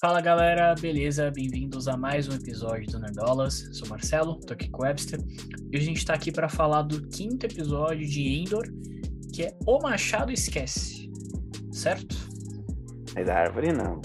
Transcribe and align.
Fala 0.00 0.20
galera, 0.20 0.76
beleza? 0.76 1.28
Bem-vindos 1.28 1.88
a 1.88 1.96
mais 1.96 2.28
um 2.28 2.32
episódio 2.32 2.86
do 2.88 3.00
Nerdolas. 3.00 3.68
Sou 3.72 3.88
Marcelo, 3.88 4.38
tô 4.38 4.52
aqui 4.52 4.70
com 4.70 4.82
o 4.82 4.84
Webster 4.84 5.18
e 5.72 5.76
a 5.76 5.80
gente 5.80 6.06
tá 6.06 6.14
aqui 6.14 6.30
para 6.30 6.48
falar 6.48 6.82
do 6.82 7.04
quinto 7.08 7.44
episódio 7.44 8.06
de 8.06 8.22
Endor, 8.22 8.64
que 9.34 9.42
é 9.42 9.58
O 9.66 9.80
Machado 9.82 10.30
Esquece, 10.30 11.10
certo? 11.72 12.16
É 13.16 13.24
da 13.24 13.34
árvore, 13.34 13.72
não. 13.72 14.00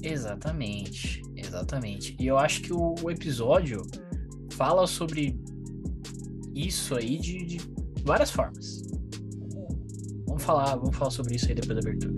Exatamente, 0.00 1.20
exatamente. 1.34 2.16
E 2.20 2.28
eu 2.28 2.38
acho 2.38 2.62
que 2.62 2.72
o, 2.72 2.94
o 3.02 3.10
episódio 3.10 3.82
fala 4.52 4.86
sobre 4.86 5.36
isso 6.54 6.94
aí 6.94 7.18
de, 7.18 7.44
de 7.44 7.60
várias 8.04 8.30
formas. 8.30 8.80
Vamos 10.24 10.44
falar, 10.44 10.76
vamos 10.76 10.96
falar 10.96 11.10
sobre 11.10 11.34
isso 11.34 11.48
aí 11.48 11.54
depois 11.56 11.82
da 11.82 11.90
abertura. 11.90 12.14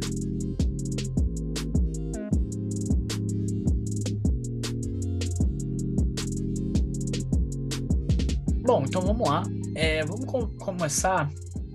Bom, 8.68 8.84
então 8.86 9.00
vamos 9.00 9.26
lá. 9.26 9.42
É, 9.74 10.04
vamos 10.04 10.26
com 10.26 10.46
começar 10.58 11.30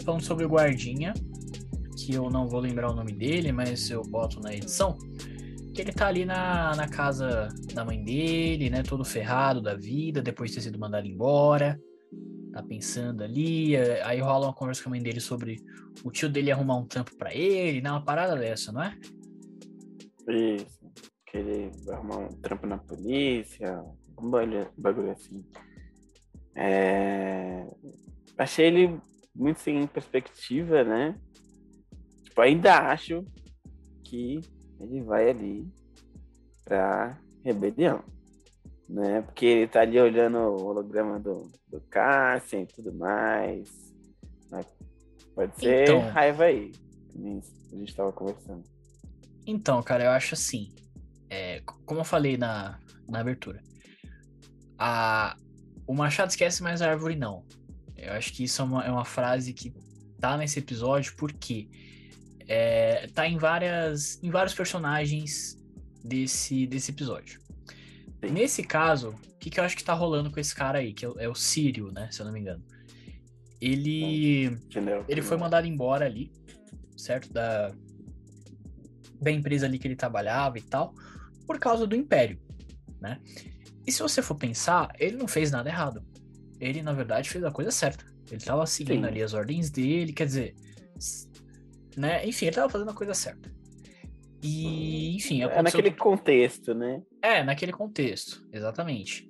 falando 0.05 0.21
sobre 0.21 0.45
o 0.45 0.47
guardinha, 0.47 1.11
que 1.97 2.13
eu 2.13 2.29
não 2.29 2.47
vou 2.47 2.59
lembrar 2.59 2.91
o 2.91 2.95
nome 2.95 3.11
dele, 3.11 3.51
mas 3.51 3.89
eu 3.89 4.03
boto 4.03 4.39
na 4.39 4.53
edição. 4.53 4.95
Que 5.73 5.81
ele 5.81 5.91
tá 5.91 6.05
ali 6.05 6.23
na, 6.23 6.75
na 6.75 6.87
casa 6.87 7.49
da 7.73 7.83
mãe 7.83 8.03
dele, 8.03 8.69
né? 8.69 8.83
Todo 8.83 9.03
ferrado 9.03 9.59
da 9.59 9.73
vida, 9.73 10.21
depois 10.21 10.51
de 10.51 10.57
ter 10.57 10.61
sido 10.61 10.77
mandado 10.77 11.07
embora. 11.07 11.81
Tá 12.53 12.61
pensando 12.61 13.23
ali. 13.23 13.75
É, 13.75 14.03
aí 14.03 14.19
rola 14.19 14.45
uma 14.45 14.53
conversa 14.53 14.83
com 14.83 14.89
a 14.89 14.91
mãe 14.91 15.01
dele 15.01 15.19
sobre 15.19 15.63
o 16.03 16.11
tio 16.11 16.29
dele 16.29 16.51
arrumar 16.51 16.77
um 16.77 16.85
trampo 16.85 17.17
para 17.17 17.33
ele, 17.33 17.81
né? 17.81 17.89
Uma 17.89 18.05
parada 18.05 18.35
dessa, 18.35 18.71
não 18.71 18.83
é? 18.83 18.95
Isso. 20.29 20.79
Que 21.25 21.39
ele 21.39 21.71
arrumar 21.89 22.19
um 22.19 22.27
trampo 22.27 22.67
na 22.67 22.77
polícia, 22.77 23.83
um 24.15 24.29
bagulho 24.29 25.09
assim. 25.09 25.43
É... 26.55 27.65
Achei 28.37 28.67
ele 28.67 28.99
muito 29.35 29.59
sem 29.59 29.85
perspectiva, 29.87 30.83
né? 30.83 31.15
Tipo, 32.23 32.41
ainda 32.41 32.91
acho 32.91 33.25
que 34.03 34.39
ele 34.79 35.01
vai 35.01 35.29
ali 35.29 35.67
pra 36.65 37.19
rebelião, 37.43 38.03
né? 38.89 39.21
Porque 39.21 39.45
ele 39.45 39.67
tá 39.67 39.81
ali 39.81 39.99
olhando 39.99 40.37
o 40.37 40.65
holograma 40.65 41.19
do, 41.19 41.51
do 41.69 41.81
Cassian 41.89 42.61
e 42.61 42.67
tudo 42.67 42.93
mais. 42.93 43.69
Mas 44.51 44.65
pode 45.35 45.55
ser 45.59 45.83
Então. 45.83 45.99
raiva 46.09 46.45
aí, 46.45 46.71
a 47.71 47.75
gente 47.75 47.95
tava 47.95 48.11
conversando. 48.11 48.63
Então, 49.45 49.81
cara, 49.83 50.05
eu 50.05 50.11
acho 50.11 50.33
assim. 50.35 50.73
é, 51.29 51.61
como 51.85 51.99
eu 52.01 52.05
falei 52.05 52.37
na, 52.37 52.79
na 53.09 53.19
abertura, 53.19 53.61
a, 54.77 55.35
o 55.87 55.93
Machado 55.93 56.29
esquece, 56.29 56.61
mas 56.63 56.81
a 56.81 56.89
árvore 56.89 57.15
não. 57.15 57.43
Eu 57.97 58.13
acho 58.13 58.33
que 58.33 58.43
isso 58.43 58.61
é 58.61 58.65
uma, 58.65 58.85
é 58.85 58.91
uma 58.91 59.05
frase 59.05 59.53
que 59.53 59.73
tá 60.19 60.37
nesse 60.37 60.59
episódio 60.59 61.13
porque 61.17 61.67
é, 62.47 63.07
tá 63.07 63.27
em, 63.27 63.37
várias, 63.37 64.21
em 64.23 64.29
vários 64.29 64.53
personagens 64.53 65.57
desse, 66.03 66.67
desse 66.67 66.91
episódio. 66.91 67.39
Sim. 68.23 68.31
Nesse 68.31 68.63
caso, 68.63 69.09
o 69.09 69.37
que, 69.39 69.49
que 69.49 69.59
eu 69.59 69.63
acho 69.63 69.75
que 69.75 69.83
tá 69.83 69.93
rolando 69.93 70.31
com 70.31 70.39
esse 70.39 70.53
cara 70.55 70.79
aí, 70.79 70.93
que 70.93 71.05
é, 71.05 71.09
o- 71.09 71.19
é 71.19 71.27
o 71.29 71.35
Sírio, 71.35 71.91
né? 71.91 72.09
Se 72.11 72.21
eu 72.21 72.25
não 72.25 72.33
me 72.33 72.39
engano. 72.39 72.63
Ele. 73.61 74.45
Entendeu? 74.45 75.05
Ele 75.07 75.21
foi 75.21 75.37
mandado 75.37 75.65
embora 75.67 76.05
ali, 76.05 76.31
certo? 76.97 77.31
Da, 77.31 77.73
da 79.21 79.31
empresa 79.31 79.65
ali 79.65 79.79
que 79.79 79.87
ele 79.87 79.95
trabalhava 79.95 80.57
e 80.57 80.61
tal, 80.61 80.93
por 81.47 81.57
causa 81.59 81.87
do 81.87 81.95
Império, 81.95 82.39
né? 82.99 83.21
E 83.85 83.91
se 83.91 84.01
você 84.01 84.21
for 84.21 84.35
pensar, 84.35 84.93
ele 84.99 85.17
não 85.17 85.27
fez 85.27 85.51
nada 85.51 85.69
errado. 85.69 86.03
Ele, 86.59 86.81
na 86.81 86.93
verdade, 86.93 87.29
fez 87.29 87.43
a 87.43 87.51
coisa 87.51 87.71
certa. 87.71 88.05
Ele 88.31 88.41
tava 88.41 88.65
seguindo 88.65 89.01
Sim. 89.01 89.07
ali 89.07 89.21
as 89.21 89.33
ordens 89.33 89.69
dele, 89.69 90.13
quer 90.13 90.25
dizer, 90.25 90.55
né? 91.97 92.25
Enfim, 92.25 92.45
ele 92.45 92.55
tava 92.55 92.69
fazendo 92.69 92.89
a 92.91 92.93
coisa 92.93 93.13
certa. 93.13 93.51
E, 94.41 95.15
enfim, 95.15 95.41
É 95.43 95.61
naquele 95.61 95.91
contexto, 95.91 96.73
né? 96.73 97.01
é, 97.21 97.43
naquele 97.43 97.71
contexto, 97.71 98.45
exatamente. 98.51 99.29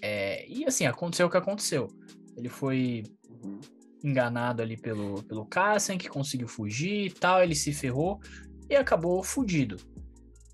É, 0.00 0.46
e 0.48 0.64
assim, 0.66 0.86
aconteceu 0.86 1.26
o 1.26 1.30
que 1.30 1.36
aconteceu. 1.36 1.88
Ele 2.36 2.48
foi 2.48 3.02
Uhum. 3.42 3.60
enganado 4.02 4.62
ali 4.62 4.76
pelo, 4.76 5.22
pelo 5.24 5.44
Cassian, 5.46 5.96
que 5.98 6.08
conseguiu 6.08 6.48
fugir 6.48 7.06
e 7.06 7.10
tal, 7.10 7.42
ele 7.42 7.54
se 7.54 7.72
ferrou 7.72 8.18
e 8.68 8.76
acabou 8.76 9.22
fudido. 9.22 9.76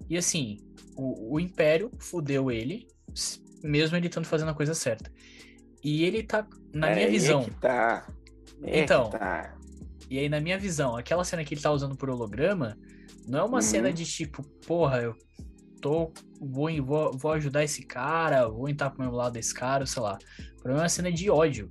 E 0.08 0.16
assim, 0.16 0.58
o, 0.96 1.34
o 1.34 1.40
Império 1.40 1.90
fudeu 1.98 2.50
ele, 2.50 2.86
mesmo 3.62 3.96
ele 3.96 4.06
estando 4.06 4.26
fazendo 4.26 4.50
a 4.50 4.54
coisa 4.54 4.74
certa. 4.74 5.10
E 5.82 6.04
ele 6.04 6.22
tá, 6.22 6.46
na 6.74 6.90
É, 6.90 6.94
minha 6.94 7.08
visão, 7.08 7.40
É 7.42 7.44
que 7.44 7.50
tá. 7.52 8.06
É 8.62 8.86
que 8.86 8.94
Então, 8.94 9.10
tá. 9.10 9.56
e 10.10 10.18
aí 10.18 10.28
na 10.28 10.40
minha 10.40 10.58
visão, 10.58 10.96
aquela 10.96 11.24
cena 11.24 11.44
que 11.44 11.54
ele 11.54 11.60
tá 11.60 11.70
usando 11.70 11.96
por 11.96 12.10
holograma, 12.10 12.76
não 13.26 13.40
é 13.40 13.44
uma 13.44 13.56
Uhum. 13.56 13.62
cena 13.62 13.92
de 13.92 14.04
tipo, 14.04 14.42
porra, 14.66 15.02
eu 15.02 15.14
tô, 15.80 16.12
vou, 16.40 16.70
vou, 16.84 17.12
vou 17.16 17.32
ajudar 17.32 17.64
esse 17.64 17.84
cara, 17.84 18.48
vou 18.48 18.68
entrar 18.68 18.90
pro 18.90 19.00
mesmo 19.02 19.16
lado 19.16 19.34
desse 19.34 19.54
cara, 19.54 19.86
sei 19.86 20.02
lá. 20.02 20.18
Pra 20.62 20.72
mim 20.72 20.78
é 20.78 20.82
uma 20.82 20.88
cena 20.88 21.12
de 21.12 21.30
ódio. 21.30 21.70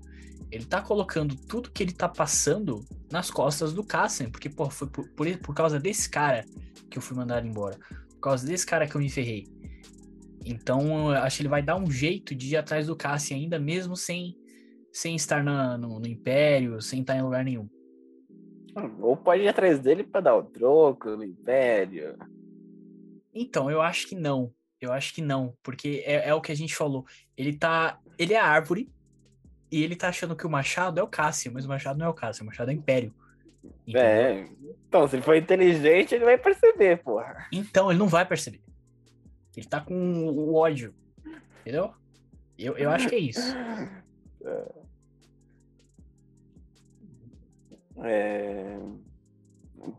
Ele 0.51 0.65
tá 0.65 0.81
colocando 0.81 1.35
tudo 1.35 1.71
que 1.71 1.83
ele 1.83 1.91
tá 1.91 2.07
passando 2.07 2.85
nas 3.11 3.29
costas 3.31 3.73
do 3.73 3.83
Cassian, 3.83 4.29
porque, 4.29 4.49
pô, 4.49 4.69
foi 4.69 4.87
por, 4.87 5.07
por, 5.09 5.37
por 5.39 5.55
causa 5.55 5.79
desse 5.79 6.09
cara 6.09 6.45
que 6.89 6.97
eu 6.97 7.01
fui 7.01 7.17
mandado 7.17 7.47
embora. 7.47 7.77
Por 8.11 8.19
causa 8.19 8.45
desse 8.47 8.65
cara 8.65 8.87
que 8.87 8.95
eu 8.95 9.01
me 9.01 9.09
ferrei. 9.09 9.47
Então, 10.45 11.09
eu 11.11 11.21
acho 11.23 11.37
que 11.37 11.41
ele 11.43 11.49
vai 11.49 11.61
dar 11.63 11.75
um 11.75 11.89
jeito 11.89 12.35
de 12.35 12.53
ir 12.53 12.57
atrás 12.57 12.87
do 12.87 12.95
Cassian 12.95 13.37
ainda, 13.37 13.57
mesmo 13.59 13.95
sem, 13.97 14.37
sem 14.93 15.15
estar 15.15 15.43
na- 15.43 15.77
no, 15.77 15.99
no 15.99 16.07
Império, 16.07 16.81
sem 16.81 17.01
estar 17.01 17.15
em 17.17 17.21
lugar 17.23 17.43
nenhum. 17.43 17.67
Ou 18.99 19.15
pode 19.17 19.41
ir 19.43 19.47
atrás 19.47 19.79
dele 19.79 20.03
pra 20.03 20.21
dar 20.21 20.35
o 20.35 20.43
troco 20.43 21.09
no 21.11 21.23
Império. 21.23 22.15
Então, 23.33 23.71
eu 23.71 23.81
acho 23.81 24.07
que 24.07 24.15
não. 24.15 24.51
Eu 24.79 24.91
acho 24.91 25.13
que 25.15 25.21
não, 25.21 25.53
porque 25.63 26.03
é, 26.05 26.29
é 26.29 26.33
o 26.33 26.41
que 26.41 26.51
a 26.51 26.55
gente 26.55 26.75
falou. 26.75 27.05
Ele 27.35 27.57
tá. 27.57 27.97
Ele 28.19 28.33
é 28.33 28.39
a 28.39 28.45
árvore 28.45 28.91
e 29.71 29.81
ele 29.81 29.95
tá 29.95 30.09
achando 30.09 30.35
que 30.35 30.45
o 30.45 30.49
Machado 30.49 30.99
é 30.99 31.03
o 31.03 31.07
Cássio, 31.07 31.51
mas 31.53 31.65
o 31.65 31.69
Machado 31.69 31.97
não 31.97 32.05
é 32.05 32.09
o 32.09 32.13
Cássio, 32.13 32.43
o 32.43 32.45
Machado 32.45 32.69
é 32.69 32.73
o 32.73 32.77
Império. 32.77 33.13
É. 33.93 34.45
Então, 34.87 35.07
se 35.07 35.15
ele 35.15 35.23
for 35.23 35.35
inteligente, 35.35 36.13
ele 36.13 36.25
vai 36.25 36.37
perceber, 36.37 37.01
porra. 37.01 37.47
Então, 37.51 37.89
ele 37.89 37.97
não 37.97 38.07
vai 38.07 38.25
perceber. 38.25 38.61
Ele 39.59 39.67
tá 39.67 39.81
com 39.81 39.95
o 39.95 40.55
ódio. 40.55 40.93
Entendeu? 41.61 41.93
Eu, 42.57 42.77
eu 42.77 42.89
acho 42.89 43.09
que 43.09 43.15
é 43.15 43.19
isso. 43.19 43.55
É, 47.97 48.77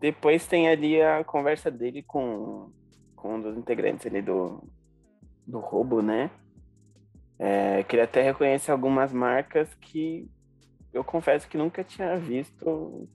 Depois 0.01 0.47
tem 0.47 0.69
ali 0.69 1.01
a 1.01 1.25
conversa 1.25 1.71
dele 1.71 2.03
com, 2.03 2.71
com 3.15 3.37
um 3.37 3.41
dos 3.41 3.57
integrantes 3.57 4.07
ali 4.07 4.23
do, 4.23 4.63
do 5.47 5.59
roubo, 5.59 6.03
né? 6.03 6.31
É, 7.39 7.83
que 7.83 7.97
ele 7.97 8.03
até 8.03 8.23
reconhece 8.23 8.71
algumas 8.71 9.13
marcas 9.13 9.73
que 9.75 10.29
eu 10.93 11.05
confesso 11.05 11.49
que 11.49 11.59
nunca 11.59 11.85
tinha 11.85 12.17
visto 12.19 13.09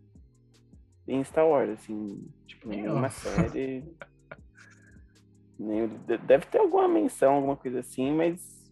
em 1.07 1.23
Star 1.23 1.47
Wars, 1.47 1.71
assim, 1.71 2.27
tipo, 2.45 2.69
Nem 2.69 2.83
nenhuma 2.83 3.09
série. 3.09 3.83
De- 6.07 6.17
Deve 6.17 6.45
ter 6.47 6.57
alguma 6.59 6.87
menção, 6.87 7.35
alguma 7.35 7.55
coisa 7.55 7.79
assim, 7.79 8.11
mas 8.11 8.71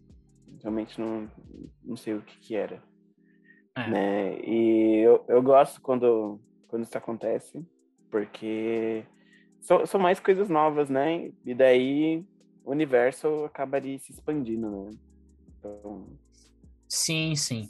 realmente 0.62 1.00
não, 1.00 1.30
não 1.82 1.96
sei 1.96 2.14
o 2.14 2.22
que 2.22 2.38
que 2.38 2.54
era 2.56 2.82
É. 3.76 3.88
né? 3.88 4.40
E 4.40 4.98
eu, 5.04 5.24
eu 5.28 5.42
gosto 5.42 5.80
quando, 5.80 6.40
quando 6.68 6.82
isso 6.84 6.98
acontece, 6.98 7.64
porque 8.10 9.04
são, 9.60 9.86
são 9.86 10.00
mais 10.00 10.18
coisas 10.18 10.48
novas, 10.48 10.90
né? 10.90 11.30
E 11.44 11.54
daí 11.54 12.24
o 12.64 12.70
universo 12.72 13.44
acaba 13.44 13.76
ali 13.76 13.98
se 13.98 14.12
expandindo, 14.12 14.70
né? 14.70 14.90
Então, 15.58 16.06
Sim, 16.88 17.36
sim. 17.36 17.68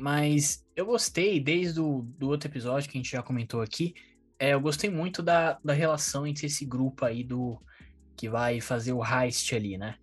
Mas 0.00 0.66
eu 0.74 0.84
gostei, 0.84 1.40
desde 1.40 1.80
o 1.80 2.02
do 2.02 2.28
outro 2.28 2.50
episódio 2.50 2.90
que 2.90 2.98
a 2.98 3.00
gente 3.00 3.12
já 3.12 3.22
comentou 3.22 3.62
aqui, 3.62 3.94
é, 4.38 4.52
eu 4.52 4.60
gostei 4.60 4.90
muito 4.90 5.22
da, 5.22 5.58
da 5.64 5.72
relação 5.72 6.26
entre 6.26 6.46
esse 6.46 6.66
grupo 6.66 7.04
aí 7.04 7.24
do 7.24 7.58
que 8.16 8.28
vai 8.28 8.60
fazer 8.60 8.92
o 8.92 9.04
heist 9.04 9.54
ali, 9.54 9.76
né? 9.76 9.96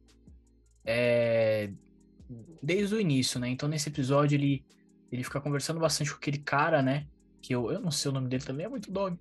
É, 0.85 1.71
desde 2.61 2.95
o 2.95 2.99
início, 2.99 3.39
né? 3.39 3.49
Então 3.49 3.67
nesse 3.67 3.89
episódio 3.89 4.35
ele, 4.35 4.63
ele 5.11 5.23
fica 5.23 5.41
conversando 5.41 5.79
bastante 5.79 6.11
com 6.11 6.17
aquele 6.17 6.37
cara, 6.37 6.81
né? 6.81 7.07
Que 7.41 7.53
eu, 7.53 7.71
eu 7.71 7.79
não 7.79 7.91
sei 7.91 8.11
o 8.11 8.13
nome 8.13 8.29
dele 8.29 8.43
também, 8.43 8.65
é 8.65 8.69
muito 8.69 8.91
nome. 8.91 9.19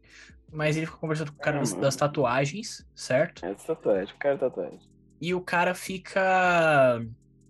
Mas 0.50 0.76
ele 0.76 0.86
fica 0.86 0.98
conversando 0.98 1.32
com 1.32 1.38
o 1.38 1.42
cara 1.42 1.58
das, 1.58 1.72
das 1.72 1.96
tatuagens, 1.96 2.86
certo? 2.94 3.44
é 3.44 3.54
tatuagem, 3.54 4.14
cara 4.18 4.36
tatuagem. 4.36 4.80
E 5.20 5.34
o 5.34 5.40
cara 5.40 5.74
fica 5.74 7.00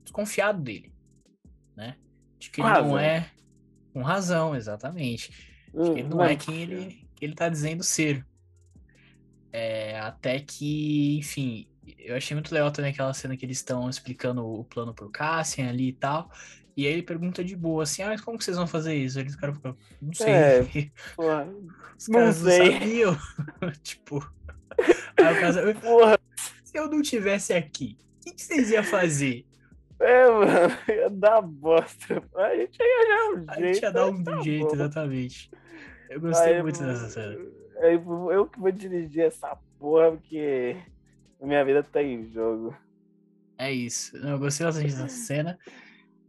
desconfiado 0.04 0.62
dele, 0.62 0.92
né? 1.74 1.96
De 2.38 2.50
que 2.50 2.60
Com 2.60 2.68
ele 2.68 2.82
não 2.82 2.98
é. 2.98 3.30
Com 3.92 4.02
razão, 4.02 4.54
exatamente. 4.54 5.30
De 5.74 5.90
que 5.92 6.00
ele 6.00 6.08
não 6.08 6.22
é 6.22 6.36
quem 6.36 6.62
ele, 6.62 7.08
que 7.16 7.24
ele 7.24 7.34
tá 7.34 7.48
dizendo 7.48 7.82
ser. 7.82 8.24
É, 9.52 9.98
até 10.00 10.40
que, 10.40 11.18
enfim, 11.18 11.66
eu 11.98 12.16
achei 12.16 12.34
muito 12.34 12.52
legal 12.52 12.70
também 12.70 12.90
aquela 12.90 13.12
cena 13.12 13.36
que 13.36 13.44
eles 13.44 13.58
estão 13.58 13.88
explicando 13.90 14.46
o 14.46 14.64
plano 14.64 14.94
pro 14.94 15.10
Cassian 15.10 15.68
ali 15.68 15.88
e 15.88 15.92
tal. 15.92 16.30
E 16.76 16.86
aí 16.86 16.92
ele 16.94 17.02
pergunta 17.02 17.44
de 17.44 17.54
boa, 17.54 17.82
assim, 17.82 18.02
ah, 18.02 18.08
mas 18.08 18.20
como 18.22 18.38
que 18.38 18.44
vocês 18.44 18.56
vão 18.56 18.66
fazer 18.66 18.94
isso? 18.94 19.18
Aí 19.18 19.26
os 19.26 19.36
caras 19.36 19.56
ficam, 19.56 19.76
não 20.00 20.12
sei. 20.14 20.32
É, 20.32 20.62
Porra, 21.14 21.48
Os 21.98 22.08
não 22.08 22.18
caras 22.18 22.42
não, 22.42 22.50
sei. 22.50 22.72
sabiam. 22.72 23.18
tipo. 23.82 24.32
Aí 25.18 25.36
o 25.36 25.40
cara, 25.40 25.74
porra. 25.74 26.18
se 26.64 26.78
eu 26.78 26.88
não 26.88 27.02
tivesse 27.02 27.52
aqui, 27.52 27.98
o 28.20 28.24
que, 28.24 28.32
que 28.32 28.42
vocês 28.42 28.70
iam 28.70 28.82
fazer? 28.82 29.44
É, 30.00 30.26
mano, 30.30 30.74
ia 30.88 31.10
dar 31.10 31.42
bosta. 31.42 32.22
A 32.36 32.56
gente 32.56 32.78
ia 32.80 33.02
achar 33.02 33.34
um 33.34 33.44
A 33.48 33.54
jeito. 33.54 33.74
gente 33.74 33.82
ia 33.82 33.92
dar 33.92 34.06
um 34.06 34.24
tá 34.24 34.40
jeito, 34.40 34.66
bom. 34.66 34.74
exatamente. 34.74 35.50
Eu 36.08 36.20
gostei 36.20 36.54
Aí, 36.54 36.62
muito 36.62 36.80
mano, 36.80 36.92
dessa 36.92 37.08
cena. 37.10 37.36
Aí, 37.84 37.94
eu 37.96 38.46
que 38.48 38.58
vou 38.60 38.70
dirigir 38.72 39.24
essa 39.26 39.56
porra, 39.78 40.12
porque 40.12 40.76
minha 41.40 41.64
vida 41.64 41.82
tá 41.82 42.02
em 42.02 42.24
jogo. 42.32 42.76
É 43.58 43.70
isso. 43.70 44.16
Eu 44.16 44.38
gostei 44.38 44.66
bastante 44.66 44.88
dessa 44.88 45.08
cena. 45.08 45.58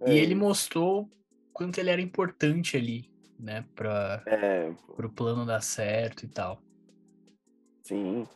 É 0.02 0.06
e 0.06 0.18
ele 0.18 0.36
mostrou 0.36 1.10
quanto 1.54 1.80
ele 1.80 1.90
era 1.90 2.02
importante 2.02 2.78
ali, 2.78 3.12
né? 3.40 3.66
Pra, 3.76 4.26
É, 4.26 4.74
pro 4.96 5.12
plano 5.14 5.46
dar 5.46 5.62
certo 5.62 6.26
e 6.26 6.30
tal. 6.30 6.62
sim. 7.84 8.28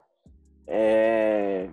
É, 0.68 1.70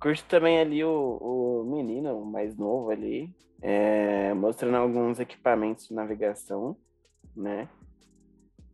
curto 0.00 0.24
também 0.26 0.60
ali 0.60 0.84
o, 0.84 1.18
o 1.18 1.64
menino 1.64 2.18
o 2.22 2.26
mais 2.26 2.56
novo 2.56 2.90
ali, 2.90 3.34
é, 3.62 4.34
mostrando 4.34 4.76
alguns 4.76 5.20
equipamentos 5.20 5.88
de 5.88 5.94
navegação, 5.94 6.76
né? 7.36 7.68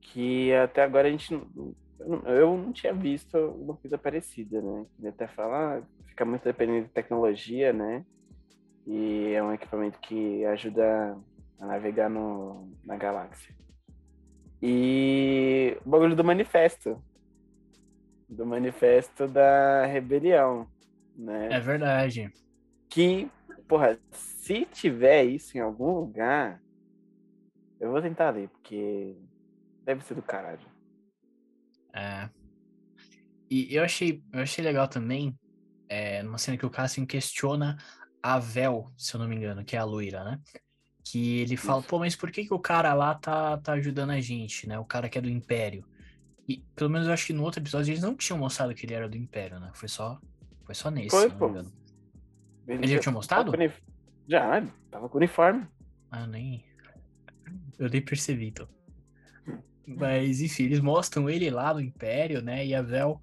Que 0.00 0.52
até 0.54 0.82
agora 0.82 1.08
a 1.08 1.10
gente 1.10 1.32
não, 1.32 1.74
eu 2.00 2.56
não- 2.56 2.72
tinha 2.72 2.92
visto 2.92 3.36
uma 3.36 3.76
coisa 3.76 3.98
parecida, 3.98 4.60
né? 4.60 4.86
Ele 4.98 5.08
até 5.08 5.26
fala, 5.26 5.78
ah, 5.78 5.82
fica 6.06 6.24
muito 6.24 6.44
dependendo 6.44 6.86
de 6.86 6.92
tecnologia, 6.92 7.72
né? 7.72 8.04
E 8.86 9.32
é 9.32 9.42
um 9.42 9.52
equipamento 9.52 9.98
que 10.00 10.44
ajuda 10.46 11.16
a 11.58 11.66
navegar 11.66 12.08
no, 12.08 12.72
na 12.84 12.96
galáxia. 12.96 13.54
E 14.62 15.76
o 15.84 15.90
bagulho 15.90 16.16
do 16.16 16.24
manifesto. 16.24 17.02
Do 18.28 18.44
manifesto 18.46 19.26
da 19.26 19.86
rebelião, 19.86 20.66
né? 21.16 21.48
É 21.52 21.60
verdade. 21.60 22.32
Que, 22.88 23.30
porra, 23.66 23.98
se 24.10 24.64
tiver 24.66 25.24
isso 25.24 25.56
em 25.56 25.60
algum 25.60 25.92
lugar, 25.92 26.60
eu 27.80 27.90
vou 27.90 28.02
tentar 28.02 28.30
ler, 28.30 28.48
porque 28.48 29.16
deve 29.84 30.02
ser 30.04 30.14
do 30.14 30.22
caralho. 30.22 30.77
É. 31.98 32.30
E 33.50 33.74
eu 33.74 33.82
achei, 33.82 34.22
eu 34.32 34.40
achei 34.42 34.62
legal 34.62 34.86
também, 34.86 35.36
é, 35.88 36.22
numa 36.22 36.38
cena 36.38 36.56
que 36.56 36.66
o 36.66 36.70
Cassian 36.70 37.06
questiona 37.06 37.76
a 38.22 38.38
Vel, 38.38 38.92
se 38.96 39.14
eu 39.14 39.20
não 39.20 39.26
me 39.28 39.34
engano, 39.36 39.64
que 39.64 39.74
é 39.74 39.78
a 39.78 39.84
loira, 39.84 40.22
né? 40.22 40.40
Que 41.02 41.38
ele 41.40 41.56
fala, 41.56 41.82
pô, 41.82 41.98
mas 41.98 42.14
por 42.14 42.30
que, 42.30 42.44
que 42.44 42.52
o 42.52 42.58
cara 42.58 42.92
lá 42.92 43.14
tá, 43.14 43.56
tá 43.58 43.72
ajudando 43.72 44.10
a 44.10 44.20
gente, 44.20 44.68
né? 44.68 44.78
O 44.78 44.84
cara 44.84 45.08
que 45.08 45.16
é 45.16 45.20
do 45.20 45.30
Império. 45.30 45.84
E 46.46 46.58
pelo 46.76 46.90
menos 46.90 47.06
eu 47.06 47.12
acho 47.14 47.26
que 47.26 47.32
no 47.32 47.42
outro 47.42 47.60
episódio 47.62 47.90
eles 47.90 48.02
não 48.02 48.14
tinham 48.14 48.38
mostrado 48.38 48.74
que 48.74 48.84
ele 48.84 48.94
era 48.94 49.08
do 49.08 49.16
Império, 49.16 49.58
né? 49.58 49.70
Foi 49.74 49.88
só, 49.88 50.20
foi 50.64 50.74
só 50.74 50.90
nesse, 50.90 51.10
Foi, 51.10 51.30
pô. 51.30 51.48
engano. 51.48 51.72
Ele 52.66 52.86
já 52.86 52.98
tinha 53.00 53.12
mostrado? 53.12 53.50
unif- 53.52 53.80
Já, 54.26 54.58
ele 54.58 54.70
tava 54.90 55.08
com 55.08 55.16
uniforme. 55.16 55.66
Ah, 56.10 56.26
nem. 56.26 56.64
Eu 57.78 57.88
nem 57.88 58.02
percebi, 58.02 58.48
então. 58.48 58.68
Mas, 59.96 60.40
enfim, 60.40 60.64
eles 60.64 60.80
mostram 60.80 61.28
ele 61.30 61.50
lá 61.50 61.72
no 61.72 61.80
Império, 61.80 62.42
né? 62.42 62.66
E 62.66 62.74
a 62.74 62.82
Vel 62.82 63.20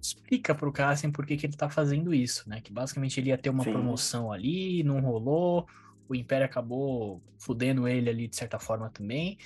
explica 0.00 0.54
pro 0.54 0.72
Cassian 0.72 1.10
por 1.10 1.26
que, 1.26 1.36
que 1.36 1.46
ele 1.46 1.56
tá 1.56 1.68
fazendo 1.68 2.14
isso, 2.14 2.48
né? 2.48 2.60
Que 2.60 2.72
basicamente 2.72 3.18
ele 3.20 3.30
ia 3.30 3.38
ter 3.38 3.50
uma 3.50 3.64
Sim. 3.64 3.72
promoção 3.72 4.32
ali, 4.32 4.82
não 4.82 5.00
rolou. 5.00 5.66
O 6.08 6.14
Império 6.14 6.46
acabou 6.46 7.22
fudendo 7.38 7.86
ele 7.88 8.08
ali 8.08 8.28
de 8.28 8.36
certa 8.36 8.58
forma 8.58 8.90
também. 8.90 9.36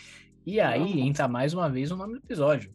E 0.46 0.60
aí 0.60 0.96
Não. 0.96 1.06
entra 1.06 1.26
mais 1.28 1.54
uma 1.54 1.68
vez 1.68 1.90
o 1.90 1.96
nome 1.96 2.14
do 2.14 2.18
episódio. 2.18 2.74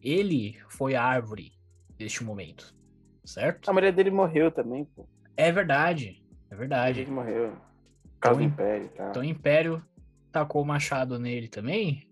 Ele 0.00 0.58
foi 0.68 0.94
a 0.94 1.02
árvore 1.02 1.52
deste 1.96 2.22
momento, 2.22 2.74
certo? 3.24 3.68
A 3.68 3.72
mulher 3.72 3.92
dele 3.92 4.10
morreu 4.10 4.50
também, 4.50 4.84
pô. 4.84 5.06
É 5.36 5.50
verdade, 5.50 6.22
é 6.50 6.56
verdade. 6.56 7.00
gente 7.00 7.10
morreu. 7.10 7.50
Por 7.50 8.20
causa 8.20 8.40
do 8.40 8.44
Então, 8.44 8.64
Império 8.64 8.86
e 8.86 8.88
tal. 8.90 9.10
Então 9.10 9.22
o 9.22 9.24
Império 9.24 9.84
tacou 10.32 10.62
o 10.62 10.66
machado 10.66 11.18
nele 11.18 11.48
também. 11.48 12.07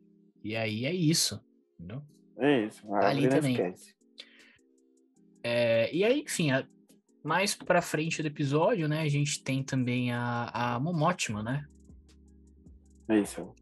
E 0.46 0.54
aí 0.56 0.86
é 0.86 0.94
isso. 0.94 1.44
Entendeu? 1.74 2.02
É 2.38 2.66
isso. 2.66 2.86
Tá 2.86 3.08
ali 3.08 3.28
também. 3.28 3.52
esquece. 3.52 3.94
É, 5.42 5.92
e 5.94 6.04
aí, 6.04 6.20
enfim, 6.20 6.52
a- 6.52 6.66
mais 7.22 7.54
pra 7.56 7.82
frente 7.82 8.22
do 8.22 8.28
episódio, 8.28 8.88
né? 8.88 9.00
A 9.00 9.08
gente 9.08 9.42
tem 9.42 9.62
também 9.64 10.12
a, 10.12 10.50
a 10.76 10.80
Momotima, 10.80 11.42
né? 11.42 11.66
É 13.08 13.18
isso. 13.18 13.52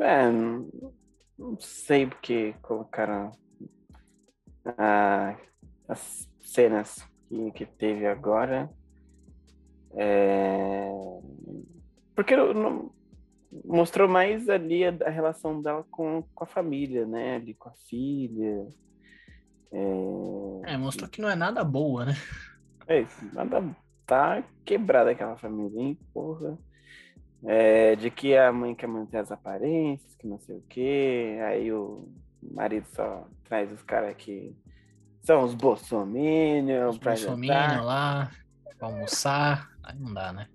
É, 0.00 0.30
não, 0.32 0.68
não 1.38 1.60
sei 1.60 2.06
porque 2.06 2.54
colocaram 2.62 3.30
a- 4.76 5.36
as 5.88 6.28
cenas 6.40 7.06
que, 7.28 7.50
que 7.52 7.66
teve 7.66 8.06
agora. 8.06 8.68
É, 9.96 10.88
porque 12.16 12.34
não- 12.36 12.92
mostrou 13.64 14.08
mais 14.08 14.48
ali 14.48 14.84
a, 14.84 14.94
a 15.06 15.10
relação 15.10 15.60
dela 15.60 15.84
com, 15.90 16.22
com 16.34 16.44
a 16.44 16.46
família, 16.46 17.06
né? 17.06 17.36
Ali 17.36 17.54
com 17.54 17.68
a 17.68 17.74
filha. 17.88 18.66
É, 19.72 20.72
É, 20.72 20.76
mostrou 20.76 21.08
que 21.08 21.20
não 21.20 21.28
é 21.28 21.34
nada 21.34 21.62
boa, 21.64 22.06
né? 22.06 22.14
é 22.86 23.02
isso, 23.02 23.24
nada 23.34 23.62
tá 24.06 24.42
quebrada 24.64 25.10
aquela 25.10 25.36
família, 25.36 25.80
hein, 25.80 25.98
porra. 26.12 26.58
É, 27.46 27.94
de 27.96 28.10
que 28.10 28.36
a 28.36 28.50
mãe 28.52 28.74
quer 28.74 28.86
manter 28.86 29.18
as 29.18 29.30
aparências, 29.30 30.14
que 30.14 30.26
não 30.26 30.38
sei 30.38 30.56
o 30.56 30.62
quê, 30.62 31.38
aí 31.46 31.70
o 31.72 32.08
marido 32.42 32.86
só 32.94 33.28
traz 33.44 33.70
os 33.70 33.82
caras 33.82 34.14
que 34.16 34.56
são 35.20 35.42
os 35.42 35.54
bolsominions 35.54 36.94
Os 36.94 36.98
bolsominion 36.98 37.84
lá, 37.84 38.30
pra 38.78 38.88
almoçar. 38.88 39.70
Aí 39.82 39.98
não 39.98 40.12
dá, 40.14 40.32
né? 40.32 40.48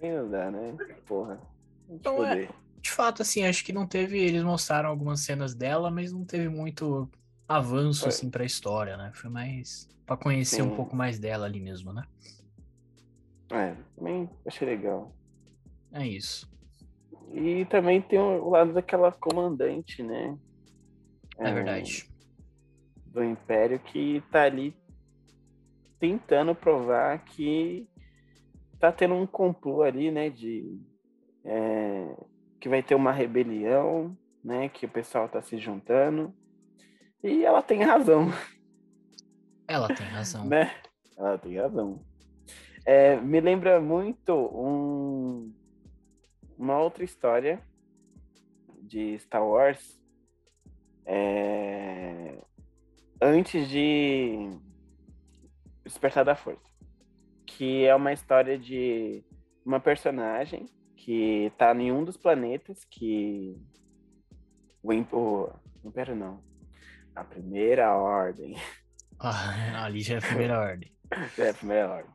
Aí 0.00 0.10
não 0.14 0.30
dá, 0.30 0.50
né? 0.50 0.76
Porra. 1.06 1.51
Então 1.88 2.24
é-. 2.24 2.48
De 2.80 2.90
fato, 2.90 3.22
assim, 3.22 3.44
acho 3.44 3.64
que 3.64 3.72
não 3.72 3.86
teve. 3.86 4.18
Eles 4.18 4.42
mostraram 4.42 4.88
algumas 4.88 5.20
cenas 5.20 5.54
dela, 5.54 5.90
mas 5.90 6.12
não 6.12 6.24
teve 6.24 6.48
muito 6.48 7.08
avanço, 7.46 8.00
Foi. 8.00 8.08
assim, 8.08 8.28
pra 8.30 8.44
história, 8.44 8.96
né? 8.96 9.12
Foi 9.14 9.30
mais 9.30 9.88
pra 10.04 10.16
conhecer 10.16 10.62
um 10.62 10.70
Sim. 10.70 10.76
pouco 10.76 10.96
mais 10.96 11.18
dela 11.18 11.46
ali 11.46 11.60
mesmo, 11.60 11.92
né? 11.92 12.02
É, 13.50 13.76
também 13.94 14.28
achei 14.46 14.66
legal. 14.66 15.14
É 15.92 16.06
isso. 16.06 16.50
E 17.32 17.64
também 17.66 18.02
tem 18.02 18.18
o 18.18 18.48
lado 18.48 18.72
daquela 18.72 19.12
comandante, 19.12 20.02
né? 20.02 20.36
É 21.38 21.52
verdade. 21.52 22.08
do 23.06 23.22
Império 23.22 23.78
que 23.78 24.22
tá 24.30 24.42
ali 24.42 24.74
tentando 25.98 26.54
provar 26.54 27.24
que 27.24 27.88
tá 28.78 28.90
tendo 28.90 29.14
um 29.14 29.26
complô 29.26 29.82
ali, 29.82 30.10
né? 30.10 30.30
De 30.30 30.80
é, 31.44 32.14
que 32.60 32.68
vai 32.68 32.82
ter 32.82 32.94
uma 32.94 33.12
rebelião, 33.12 34.16
né? 34.42 34.68
Que 34.68 34.86
o 34.86 34.88
pessoal 34.88 35.28
tá 35.28 35.40
se 35.42 35.58
juntando. 35.58 36.34
E 37.22 37.44
ela 37.44 37.62
tem 37.62 37.82
razão, 37.82 38.30
Ela 39.68 39.88
tem 39.88 40.06
razão. 40.08 40.44
né? 40.46 40.74
Ela 41.16 41.38
tem 41.38 41.56
razão. 41.56 42.00
É, 42.84 43.16
me 43.20 43.40
lembra 43.40 43.80
muito 43.80 44.32
um, 44.34 45.54
uma 46.58 46.78
outra 46.80 47.04
história 47.04 47.62
de 48.82 49.16
Star 49.20 49.46
Wars. 49.46 50.00
é, 51.06 52.38
antes 53.20 53.68
de 53.68 54.50
Despertar 55.84 56.24
da 56.24 56.34
Força. 56.34 56.60
Que 57.46 57.84
é 57.84 57.94
uma 57.94 58.12
história 58.12 58.58
de 58.58 59.22
uma 59.64 59.78
personagem 59.78 60.66
que 61.04 61.52
tá 61.58 61.74
em 61.74 61.90
um 61.90 62.04
dos 62.04 62.16
planetas 62.16 62.84
que. 62.84 63.56
O, 64.82 64.92
Im- 64.92 65.06
o 65.12 65.48
Império 65.84 66.14
não. 66.14 66.40
A 67.14 67.24
Primeira 67.24 67.92
Ordem. 67.96 68.56
Ah, 69.18 69.84
ali 69.84 70.00
já 70.00 70.14
é 70.14 70.18
a 70.18 70.22
primeira 70.22 70.60
ordem. 70.60 70.92
É, 71.38 71.50
a 71.50 71.54
primeira 71.54 71.90
ordem. 71.90 72.10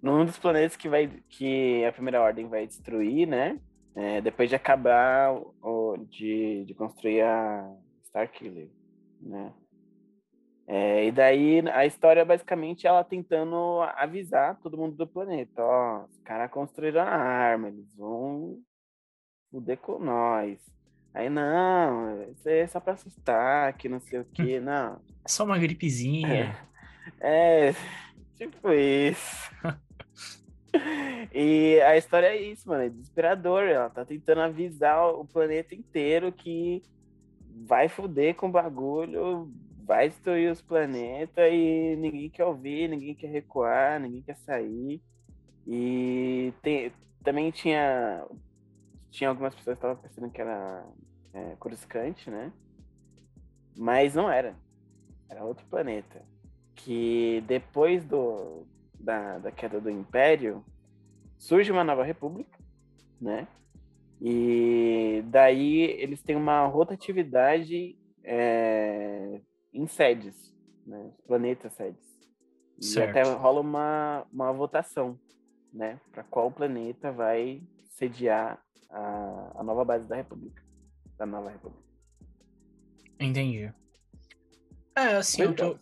Num 0.00 0.24
dos 0.24 0.38
planetas 0.38 0.76
que 0.76 0.88
vai 0.88 1.08
que 1.28 1.84
a 1.84 1.90
primeira 1.92 2.22
ordem 2.22 2.46
vai 2.48 2.64
destruir, 2.66 3.26
né? 3.26 3.58
É, 3.96 4.20
depois 4.20 4.48
de 4.48 4.54
acabar 4.54 5.32
o- 5.60 5.96
de, 6.08 6.64
de 6.66 6.74
construir 6.74 7.22
a 7.22 7.68
Starkiller, 8.04 8.68
né? 9.20 9.52
É, 10.66 11.06
e 11.06 11.12
daí 11.12 11.62
a 11.68 11.86
história 11.86 12.20
é 12.20 12.24
basicamente 12.24 12.86
ela 12.86 13.04
tentando 13.04 13.82
avisar 13.94 14.58
todo 14.60 14.76
mundo 14.76 14.96
do 14.96 15.06
planeta, 15.06 15.62
ó, 15.62 16.04
os 16.10 16.20
caras 16.22 16.50
construíram 16.50 17.02
a 17.02 17.04
arma, 17.04 17.68
eles 17.68 17.86
vão 17.96 18.58
fuder 19.50 19.78
com 19.78 19.98
nós. 19.98 20.58
Aí 21.14 21.30
não, 21.30 22.22
isso 22.30 22.48
aí 22.48 22.58
é 22.58 22.66
só 22.66 22.80
pra 22.80 22.94
assustar, 22.94 23.72
que 23.74 23.88
não 23.88 24.00
sei 24.00 24.18
o 24.20 24.24
que, 24.24 24.58
não. 24.60 25.00
É 25.24 25.28
só 25.28 25.44
uma 25.44 25.58
gripezinha. 25.58 26.56
É, 27.20 27.72
Tipo 28.36 28.70
isso. 28.70 29.50
e 31.32 31.80
a 31.80 31.96
história 31.96 32.26
é 32.26 32.36
isso, 32.36 32.68
mano. 32.68 32.84
É 32.84 32.88
desesperador. 32.88 33.64
Ela 33.64 33.88
tá 33.88 34.04
tentando 34.04 34.42
avisar 34.42 35.08
o 35.08 35.24
planeta 35.24 35.74
inteiro 35.74 36.30
que 36.30 36.82
vai 37.66 37.88
foder 37.88 38.34
com 38.34 38.48
o 38.48 38.52
bagulho, 38.52 39.50
vai 39.86 40.08
destruir 40.08 40.50
os 40.50 40.60
planetas 40.60 41.52
e 41.52 41.96
ninguém 41.96 42.28
quer 42.28 42.44
ouvir, 42.44 42.88
ninguém 42.88 43.14
quer 43.14 43.28
recuar, 43.28 44.00
ninguém 44.00 44.20
quer 44.20 44.36
sair. 44.36 45.00
E 45.64 46.52
tem, 46.60 46.92
também 47.22 47.50
tinha 47.52 48.26
tinha 49.10 49.30
algumas 49.30 49.54
pessoas 49.54 49.78
que 49.78 49.86
estavam 49.86 50.02
pensando 50.02 50.30
que 50.30 50.40
era 50.40 50.84
é, 51.32 51.56
Coruscante, 51.58 52.28
né? 52.28 52.52
Mas 53.76 54.14
não 54.14 54.30
era. 54.30 54.56
Era 55.28 55.44
outro 55.44 55.64
planeta. 55.66 56.22
Que 56.74 57.42
depois 57.46 58.04
do, 58.04 58.66
da, 58.98 59.38
da 59.38 59.50
queda 59.52 59.80
do 59.80 59.90
Império, 59.90 60.64
surge 61.38 61.70
uma 61.70 61.84
nova 61.84 62.04
república, 62.04 62.58
né? 63.20 63.46
E 64.20 65.22
daí 65.26 65.82
eles 65.82 66.22
têm 66.22 66.36
uma 66.36 66.66
rotatividade 66.66 67.96
é, 68.24 69.40
em 69.76 69.86
sedes, 69.86 70.54
né? 70.86 71.12
Planetas 71.26 71.72
sedes. 71.74 72.00
E 72.78 72.84
certo. 72.84 73.10
até 73.10 73.22
rola 73.22 73.60
uma, 73.60 74.26
uma 74.32 74.52
votação, 74.52 75.18
né? 75.72 76.00
Para 76.12 76.24
qual 76.24 76.50
planeta 76.50 77.12
vai 77.12 77.62
sediar 77.90 78.62
a, 78.90 79.52
a 79.56 79.62
nova 79.62 79.84
base 79.84 80.06
da 80.06 80.16
República. 80.16 80.62
Da 81.16 81.26
nova 81.26 81.50
República. 81.50 81.82
Entendi. 83.18 83.72
É, 84.94 85.16
assim, 85.16 85.42
eu 85.42 85.54
tô, 85.54 85.78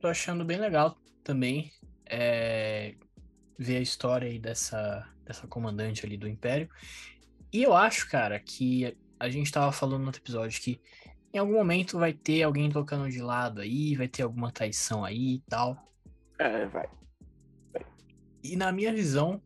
tô 0.00 0.08
achando 0.08 0.44
bem 0.44 0.58
legal 0.58 0.96
também 1.22 1.72
é, 2.06 2.94
ver 3.58 3.76
a 3.76 3.80
história 3.80 4.28
aí 4.28 4.38
dessa, 4.38 5.08
dessa 5.24 5.46
comandante 5.46 6.04
ali 6.04 6.16
do 6.16 6.28
Império. 6.28 6.68
E 7.52 7.62
eu 7.62 7.74
acho, 7.74 8.08
cara, 8.08 8.38
que 8.38 8.96
a 9.18 9.28
gente 9.28 9.52
tava 9.52 9.70
falando 9.70 10.00
no 10.00 10.06
outro 10.06 10.20
episódio 10.20 10.60
que 10.60 10.80
em 11.32 11.38
algum 11.38 11.54
momento 11.54 11.98
vai 11.98 12.12
ter 12.12 12.42
alguém 12.42 12.70
tocando 12.70 13.08
de 13.08 13.20
lado 13.20 13.60
aí, 13.60 13.96
vai 13.96 14.06
ter 14.06 14.22
alguma 14.22 14.52
traição 14.52 15.04
aí 15.04 15.36
e 15.36 15.40
tal. 15.48 15.76
É, 16.38 16.66
vai. 16.66 16.88
vai. 17.72 17.86
E 18.44 18.54
na 18.56 18.70
minha 18.70 18.92
visão, 18.92 19.40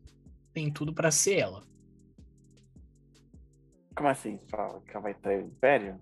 tem 0.53 0.71
tudo 0.71 0.93
para 0.93 1.11
ser 1.11 1.37
ela. 1.37 1.63
Como 3.95 4.09
assim? 4.09 4.39
Fala 4.49 4.81
que 4.81 4.91
ela 4.91 5.01
vai 5.01 5.13
trair 5.13 5.43
o 5.43 5.47
Império? 5.47 5.99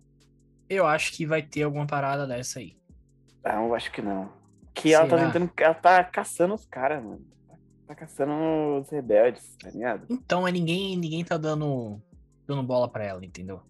Eu 0.67 0.87
acho 0.87 1.13
que 1.13 1.25
vai 1.25 1.41
ter 1.41 1.63
alguma 1.63 1.85
parada 1.85 2.25
dessa 2.25 2.59
aí. 2.59 2.75
Não, 3.43 3.67
eu 3.67 3.75
acho 3.75 3.91
que 3.91 4.01
não. 4.01 4.31
Que 4.73 4.93
ela 4.93 5.07
tá 5.07 5.17
tentando. 5.17 5.51
Ela 5.55 5.73
tá 5.75 6.03
caçando 6.03 6.55
os 6.55 6.65
caras, 6.65 7.03
mano. 7.03 7.25
Tá 7.87 7.93
caçando 7.93 8.33
os 8.81 8.89
rebeldes, 8.89 9.55
tá 9.57 9.69
ligado? 9.69 10.07
Então, 10.09 10.41
mas 10.41 10.51
ninguém, 10.51 10.97
ninguém 10.97 11.23
tá 11.23 11.37
dando, 11.37 12.01
dando 12.47 12.63
bola 12.63 12.89
pra 12.89 13.03
ela, 13.03 13.23
entendeu? 13.23 13.61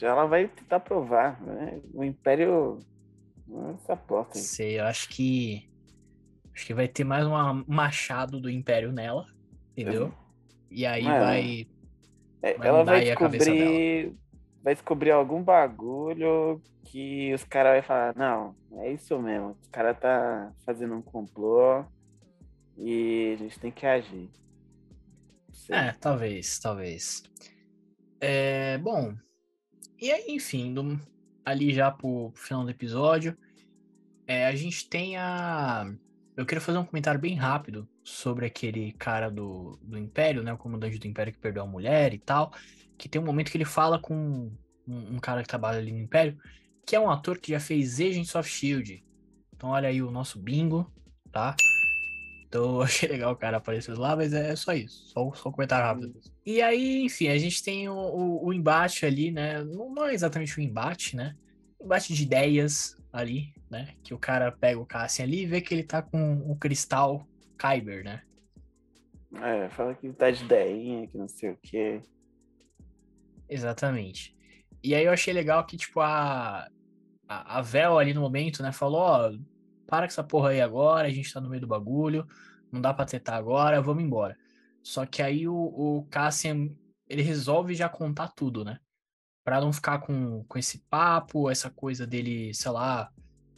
Ela 0.00 0.26
vai 0.26 0.48
tentar 0.48 0.80
provar, 0.80 1.40
né? 1.40 1.80
O 1.92 2.02
Império. 2.02 2.78
Essa 3.74 3.96
porta 3.96 4.38
aí. 4.38 4.42
Sei, 4.42 4.80
eu 4.80 4.84
acho 4.84 5.08
que. 5.08 5.70
Acho 6.54 6.66
que 6.66 6.74
vai 6.74 6.88
ter 6.88 7.04
mais 7.04 7.26
um 7.26 7.64
machado 7.66 8.40
do 8.40 8.50
Império 8.50 8.92
nela, 8.92 9.26
entendeu? 9.70 10.12
E 10.70 10.84
aí 10.84 11.04
vai. 11.04 11.66
É, 12.42 12.54
vai 12.54 12.68
ela 12.68 12.84
vai 12.84 13.00
descobrir. 13.04 14.14
Vai 14.62 14.74
descobrir 14.74 15.10
algum 15.10 15.42
bagulho 15.42 16.62
que 16.84 17.32
os 17.34 17.42
caras 17.42 17.72
vão 17.72 17.82
falar, 17.82 18.16
não, 18.16 18.54
é 18.80 18.92
isso 18.92 19.18
mesmo. 19.18 19.56
Os 19.60 19.68
caras 19.68 19.98
tá 19.98 20.52
fazendo 20.64 20.94
um 20.94 21.02
complô 21.02 21.84
e 22.76 23.32
a 23.34 23.36
gente 23.38 23.58
tem 23.58 23.72
que 23.72 23.84
agir. 23.84 24.30
Sim. 25.52 25.72
É, 25.72 25.92
talvez, 25.92 26.58
talvez. 26.58 27.22
É, 28.20 28.78
bom, 28.78 29.14
e 30.02 30.10
aí, 30.10 30.24
enfim, 30.30 30.74
do, 30.74 31.00
ali 31.44 31.72
já 31.72 31.88
pro 31.88 32.32
final 32.34 32.64
do 32.64 32.70
episódio, 32.70 33.38
é, 34.26 34.46
a 34.46 34.56
gente 34.56 34.88
tem 34.88 35.16
a. 35.16 35.94
Eu 36.36 36.44
queria 36.44 36.60
fazer 36.60 36.78
um 36.78 36.84
comentário 36.84 37.20
bem 37.20 37.36
rápido 37.36 37.88
sobre 38.02 38.44
aquele 38.44 38.92
cara 38.94 39.30
do, 39.30 39.78
do 39.80 39.96
Império, 39.96 40.42
né? 40.42 40.52
O 40.52 40.58
comandante 40.58 40.98
do 40.98 41.06
Império 41.06 41.32
que 41.32 41.38
perdeu 41.38 41.62
a 41.62 41.66
mulher 41.66 42.12
e 42.12 42.18
tal. 42.18 42.52
Que 42.98 43.08
tem 43.08 43.20
um 43.20 43.24
momento 43.24 43.52
que 43.52 43.56
ele 43.56 43.64
fala 43.64 43.96
com 43.96 44.50
um, 44.88 45.14
um 45.14 45.18
cara 45.20 45.42
que 45.42 45.48
trabalha 45.48 45.78
ali 45.78 45.92
no 45.92 46.00
Império, 46.00 46.36
que 46.84 46.96
é 46.96 47.00
um 47.00 47.08
ator 47.08 47.38
que 47.38 47.52
já 47.52 47.60
fez 47.60 48.00
Agents 48.00 48.34
of 48.34 48.50
Shield. 48.50 49.04
Então 49.54 49.70
olha 49.70 49.88
aí 49.88 50.02
o 50.02 50.10
nosso 50.10 50.36
bingo, 50.36 50.92
tá? 51.30 51.54
Então 52.52 52.82
achei 52.82 53.08
legal 53.08 53.32
o 53.32 53.36
cara 53.36 53.56
aparecer 53.56 53.96
lá, 53.96 54.14
mas 54.14 54.34
é 54.34 54.54
só 54.54 54.74
isso. 54.74 55.08
Só, 55.08 55.32
só 55.32 55.48
um 55.48 55.52
comentário 55.52 55.86
rápido. 55.86 56.20
E 56.44 56.60
aí, 56.60 57.02
enfim, 57.02 57.28
a 57.28 57.38
gente 57.38 57.62
tem 57.62 57.88
o, 57.88 57.94
o, 57.94 58.46
o 58.46 58.52
embate 58.52 59.06
ali, 59.06 59.30
né? 59.30 59.64
Não, 59.64 59.88
não, 59.94 60.06
é 60.06 60.12
exatamente 60.12 60.60
um 60.60 60.62
embate, 60.62 61.16
né? 61.16 61.34
Embate 61.80 62.12
de 62.12 62.22
ideias 62.22 62.94
ali, 63.10 63.54
né? 63.70 63.94
Que 64.04 64.12
o 64.12 64.18
cara 64.18 64.52
pega 64.52 64.78
o 64.78 64.84
Cassian 64.84 65.24
ali 65.24 65.44
e 65.44 65.46
vê 65.46 65.62
que 65.62 65.72
ele 65.72 65.82
tá 65.82 66.02
com 66.02 66.42
o 66.46 66.54
cristal 66.54 67.26
Kyber, 67.56 68.04
né? 68.04 68.22
É, 69.40 69.70
fala 69.70 69.94
que 69.94 70.12
tá 70.12 70.30
de 70.30 70.44
ideinha, 70.44 71.06
que 71.06 71.16
não 71.16 71.28
sei 71.28 71.52
o 71.52 71.56
quê. 71.56 72.02
Exatamente. 73.48 74.36
E 74.84 74.94
aí 74.94 75.06
eu 75.06 75.12
achei 75.12 75.32
legal 75.32 75.64
que, 75.64 75.78
tipo, 75.78 76.00
a, 76.00 76.68
a, 77.26 77.58
a 77.58 77.62
Vel 77.62 77.98
ali 77.98 78.12
no 78.12 78.20
momento, 78.20 78.62
né, 78.62 78.72
falou, 78.72 79.00
ó, 79.00 79.32
para 79.92 80.06
com 80.06 80.12
essa 80.12 80.24
porra 80.24 80.48
aí 80.48 80.60
agora, 80.62 81.06
a 81.06 81.10
gente 81.10 81.30
tá 81.30 81.38
no 81.38 81.50
meio 81.50 81.60
do 81.60 81.66
bagulho, 81.66 82.26
não 82.72 82.80
dá 82.80 82.94
pra 82.94 83.04
tretar 83.04 83.34
agora, 83.34 83.82
vamos 83.82 84.02
embora. 84.02 84.34
Só 84.82 85.04
que 85.04 85.20
aí 85.20 85.46
o, 85.46 85.54
o 85.54 86.06
Cassian, 86.10 86.70
ele 87.06 87.20
resolve 87.20 87.74
já 87.74 87.90
contar 87.90 88.28
tudo, 88.28 88.64
né? 88.64 88.78
Pra 89.44 89.60
não 89.60 89.70
ficar 89.70 89.98
com, 89.98 90.44
com 90.44 90.58
esse 90.58 90.78
papo, 90.88 91.50
essa 91.50 91.68
coisa 91.68 92.06
dele, 92.06 92.54
sei 92.54 92.70
lá, 92.72 93.10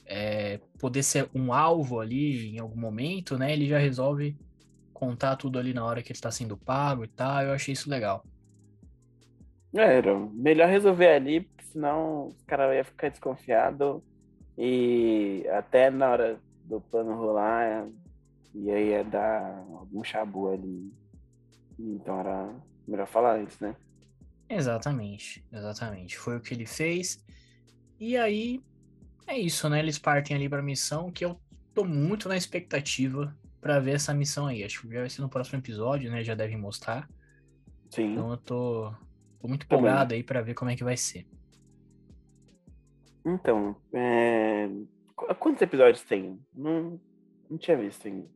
é, 0.04 0.58
poder 0.80 1.04
ser 1.04 1.30
um 1.32 1.52
alvo 1.52 2.00
ali 2.00 2.48
em 2.48 2.58
algum 2.58 2.80
momento, 2.80 3.38
né? 3.38 3.52
Ele 3.52 3.68
já 3.68 3.78
resolve 3.78 4.36
contar 4.92 5.36
tudo 5.36 5.56
ali 5.56 5.72
na 5.72 5.84
hora 5.84 6.02
que 6.02 6.10
ele 6.10 6.20
tá 6.20 6.32
sendo 6.32 6.56
pago 6.56 7.04
e 7.04 7.08
tal. 7.08 7.42
Eu 7.44 7.52
achei 7.52 7.74
isso 7.74 7.88
legal. 7.88 8.24
É, 9.72 9.98
era 9.98 10.18
melhor 10.32 10.68
resolver 10.68 11.14
ali, 11.14 11.48
senão 11.70 12.26
os 12.26 12.42
caras 12.42 12.74
iam 12.74 12.84
ficar 12.84 13.08
desconfiados 13.08 14.02
e 14.56 15.46
até 15.50 15.90
na 15.90 16.10
hora 16.10 16.40
do 16.64 16.80
plano 16.80 17.14
rolar, 17.16 17.88
e 18.54 18.70
aí 18.70 18.90
ia 18.90 19.04
dar 19.04 19.64
algum 19.72 20.02
chabu 20.04 20.48
ali. 20.48 20.92
Então 21.78 22.20
era 22.20 22.54
melhor 22.86 23.06
falar 23.06 23.42
isso, 23.42 23.62
né? 23.62 23.74
Exatamente, 24.48 25.44
exatamente. 25.52 26.16
Foi 26.16 26.36
o 26.36 26.40
que 26.40 26.54
ele 26.54 26.66
fez. 26.66 27.24
E 27.98 28.16
aí 28.16 28.62
é 29.26 29.38
isso, 29.38 29.68
né? 29.68 29.78
Eles 29.78 29.98
partem 29.98 30.36
ali 30.36 30.48
pra 30.48 30.62
missão 30.62 31.10
que 31.10 31.24
eu 31.24 31.40
tô 31.74 31.84
muito 31.84 32.28
na 32.28 32.36
expectativa 32.36 33.34
para 33.60 33.80
ver 33.80 33.96
essa 33.96 34.14
missão 34.14 34.46
aí. 34.46 34.62
Acho 34.62 34.82
que 34.82 34.92
já 34.92 35.00
vai 35.00 35.10
ser 35.10 35.22
no 35.22 35.28
próximo 35.28 35.58
episódio, 35.58 36.10
né? 36.10 36.22
Já 36.22 36.34
devem 36.34 36.56
mostrar. 36.56 37.08
Sim. 37.90 38.12
Então 38.12 38.30
eu 38.30 38.36
tô, 38.36 38.94
tô 39.40 39.48
muito 39.48 39.64
empolgado 39.64 40.14
aí 40.14 40.22
para 40.22 40.42
ver 40.42 40.54
como 40.54 40.70
é 40.70 40.76
que 40.76 40.84
vai 40.84 40.96
ser. 40.96 41.26
Então, 43.24 43.74
é... 43.92 44.68
quantos 45.38 45.62
episódios 45.62 46.04
tem? 46.04 46.38
Não, 46.54 47.00
não 47.48 47.56
tinha 47.56 47.76
visto 47.76 48.06
ainda. 48.06 48.28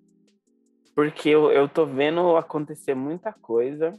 Porque 0.94 1.28
eu, 1.28 1.52
eu 1.52 1.68
tô 1.68 1.84
vendo 1.84 2.36
acontecer 2.36 2.94
muita 2.94 3.32
coisa. 3.32 3.92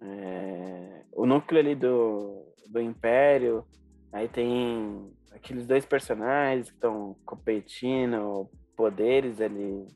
É... 0.00 1.02
O 1.12 1.26
núcleo 1.26 1.60
ali 1.60 1.74
do, 1.74 2.46
do 2.68 2.80
Império, 2.80 3.66
aí 4.12 4.28
tem 4.28 5.10
aqueles 5.32 5.66
dois 5.66 5.84
personagens 5.84 6.68
que 6.68 6.76
estão 6.76 7.16
competindo 7.24 8.48
poderes 8.76 9.40
ali 9.40 9.88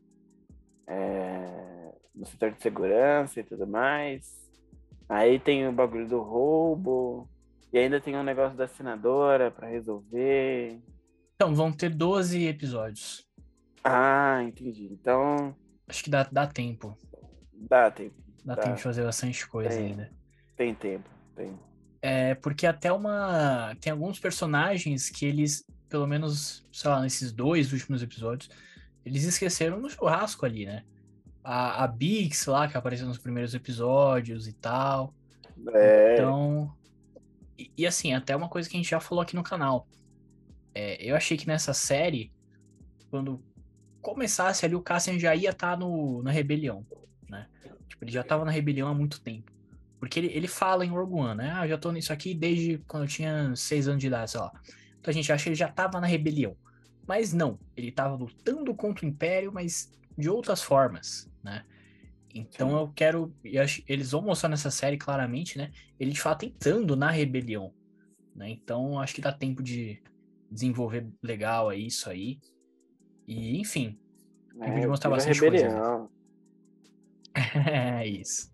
é... 0.88 1.94
no 2.14 2.26
setor 2.26 2.50
de 2.50 2.60
segurança 2.60 3.38
e 3.38 3.44
tudo 3.44 3.66
mais. 3.66 4.50
Aí 5.08 5.38
tem 5.38 5.68
o 5.68 5.72
bagulho 5.72 6.08
do 6.08 6.20
roubo. 6.20 7.29
E 7.72 7.78
ainda 7.78 8.00
tem 8.00 8.16
um 8.16 8.22
negócio 8.22 8.56
da 8.56 8.66
senadora 8.66 9.50
para 9.50 9.68
resolver. 9.68 10.78
Então, 11.34 11.54
vão 11.54 11.72
ter 11.72 11.90
12 11.90 12.46
episódios. 12.46 13.26
Ah, 13.84 14.42
entendi. 14.42 14.88
Então. 14.92 15.54
Acho 15.88 16.04
que 16.04 16.10
dá, 16.10 16.28
dá 16.30 16.46
tempo. 16.46 16.96
Dá 17.52 17.90
tempo. 17.90 18.14
Dá, 18.44 18.54
dá. 18.54 18.62
tempo 18.62 18.76
de 18.76 18.82
fazer 18.82 19.04
bastante 19.04 19.46
coisa 19.46 19.70
tem, 19.70 19.86
ainda. 19.86 20.10
Tem 20.56 20.74
tempo, 20.74 21.08
tem. 21.36 21.58
É, 22.02 22.34
porque 22.34 22.66
até 22.66 22.92
uma. 22.92 23.74
Tem 23.80 23.92
alguns 23.92 24.18
personagens 24.18 25.08
que 25.08 25.24
eles, 25.24 25.64
pelo 25.88 26.06
menos, 26.06 26.66
sei 26.72 26.90
lá, 26.90 27.00
nesses 27.00 27.32
dois 27.32 27.72
últimos 27.72 28.02
episódios, 28.02 28.50
eles 29.04 29.24
esqueceram 29.24 29.78
no 29.78 29.88
churrasco 29.88 30.44
ali, 30.44 30.66
né? 30.66 30.82
A, 31.42 31.84
a 31.84 31.86
Bix 31.86 32.46
lá, 32.46 32.68
que 32.68 32.76
apareceu 32.76 33.06
nos 33.06 33.18
primeiros 33.18 33.54
episódios 33.54 34.48
e 34.48 34.52
tal. 34.52 35.14
É. 35.72 36.14
Então, 36.14 36.74
e, 37.76 37.86
assim, 37.86 38.12
até 38.12 38.34
uma 38.34 38.48
coisa 38.48 38.68
que 38.68 38.76
a 38.76 38.80
gente 38.80 38.90
já 38.90 39.00
falou 39.00 39.22
aqui 39.22 39.34
no 39.34 39.42
canal. 39.42 39.86
É, 40.74 41.02
eu 41.04 41.16
achei 41.16 41.36
que 41.36 41.46
nessa 41.46 41.74
série, 41.74 42.32
quando 43.10 43.42
começasse 44.00 44.64
ali, 44.64 44.74
o 44.74 44.82
Cassian 44.82 45.18
já 45.18 45.34
ia 45.34 45.50
estar 45.50 45.72
tá 45.72 45.76
no, 45.76 46.22
na 46.22 46.30
rebelião, 46.30 46.86
né? 47.28 47.46
Tipo, 47.88 48.04
ele 48.04 48.12
já 48.12 48.22
tava 48.22 48.44
na 48.44 48.50
rebelião 48.50 48.88
há 48.88 48.94
muito 48.94 49.20
tempo. 49.20 49.50
Porque 49.98 50.18
ele, 50.18 50.28
ele 50.28 50.48
fala 50.48 50.84
em 50.84 50.88
Rogue 50.88 51.14
One, 51.14 51.36
né? 51.36 51.52
Ah, 51.54 51.66
eu 51.66 51.70
já 51.70 51.78
tô 51.78 51.92
nisso 51.92 52.12
aqui 52.12 52.34
desde 52.34 52.78
quando 52.88 53.02
eu 53.02 53.08
tinha 53.08 53.54
seis 53.54 53.86
anos 53.86 54.00
de 54.00 54.06
idade, 54.06 54.30
sei 54.30 54.40
lá. 54.40 54.50
Então 54.98 55.10
a 55.10 55.12
gente 55.12 55.30
acha 55.30 55.44
que 55.44 55.48
ele 55.50 55.56
já 55.56 55.68
tava 55.68 56.00
na 56.00 56.06
rebelião. 56.06 56.56
Mas 57.06 57.32
não, 57.32 57.58
ele 57.76 57.90
tava 57.92 58.14
lutando 58.14 58.74
contra 58.74 59.04
o 59.04 59.08
Império, 59.08 59.52
mas 59.52 59.92
de 60.16 60.30
outras 60.30 60.62
formas, 60.62 61.30
né? 61.42 61.64
Então 62.34 62.78
eu 62.78 62.88
quero. 62.88 63.34
Eles 63.86 64.12
vão 64.12 64.22
mostrar 64.22 64.48
nessa 64.48 64.70
série 64.70 64.96
claramente, 64.96 65.58
né? 65.58 65.70
Ele 65.98 66.12
de 66.12 66.20
fato 66.20 66.44
entrando 66.44 66.96
na 66.96 67.10
rebelião. 67.10 67.72
Né? 68.34 68.50
Então 68.50 68.98
acho 68.98 69.14
que 69.14 69.20
dá 69.20 69.32
tempo 69.32 69.62
de 69.62 70.02
desenvolver 70.50 71.08
legal 71.22 71.72
isso 71.72 72.08
aí. 72.08 72.40
E, 73.26 73.60
enfim. 73.60 73.98
É, 74.60 74.80
de 74.80 74.86
mostrar 74.86 75.10
bastante 75.10 75.40
rebelião. 75.40 75.70
coisa. 75.70 75.98
Né? 75.98 76.08
é 78.02 78.06
isso. 78.06 78.52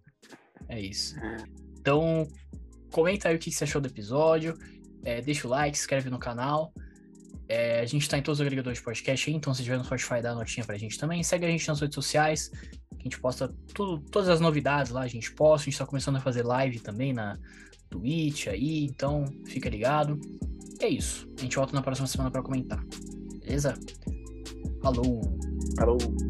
É 0.69 0.81
isso. 0.81 1.15
Então, 1.79 2.27
comenta 2.93 3.29
aí 3.29 3.37
o 3.37 3.39
que 3.39 3.51
você 3.51 3.65
achou 3.65 3.81
do 3.81 3.89
episódio. 3.89 4.57
É, 5.05 5.21
deixa 5.21 5.47
o 5.47 5.51
like, 5.51 5.77
se 5.77 5.85
inscreve 5.85 6.11
no 6.11 6.19
canal. 6.19 6.73
É, 7.49 7.81
a 7.81 7.87
gente 7.87 8.09
tá 8.09 8.19
em 8.19 8.23
todos 8.23 8.41
os 8.41 8.47
agregadores 8.47 8.79
de 8.79 8.85
podcast 8.85 9.31
aí, 9.31 9.37
então 9.37 9.55
se 9.55 9.63
tiver 9.63 9.79
no 9.79 9.85
Spotify, 9.85 10.21
dá 10.21 10.35
notinha 10.35 10.67
pra 10.67 10.77
gente 10.77 10.99
também. 10.99 11.23
Segue 11.23 11.47
a 11.47 11.51
gente 11.51 11.67
nas 11.69 11.81
redes 11.81 11.95
sociais, 11.95 12.51
a 13.07 13.09
gente 13.09 13.21
posta 13.21 13.55
tudo, 13.73 14.03
todas 14.11 14.29
as 14.29 14.41
novidades 14.41 14.91
lá, 14.91 15.03
a 15.03 15.09
gente 15.09 15.33
posta. 15.33 15.69
A 15.69 15.71
gente 15.71 15.79
tá 15.79 15.87
começando 15.87 16.17
a 16.17 16.21
fazer 16.21 16.43
live 16.43 16.81
também 16.81 17.13
na 17.13 17.39
Twitch 17.89 18.49
aí, 18.49 18.85
então 18.85 19.25
fica 19.45 19.69
ligado. 19.69 20.19
É 20.81 20.89
isso. 20.89 21.29
A 21.39 21.41
gente 21.41 21.57
volta 21.57 21.73
na 21.73 21.83
próxima 21.83 22.07
semana 22.07 22.31
para 22.31 22.43
comentar. 22.43 22.85
Beleza? 23.41 23.75
Falou! 24.83 25.21
Falou! 25.79 26.26